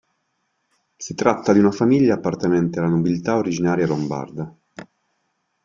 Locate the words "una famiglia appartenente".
1.59-2.79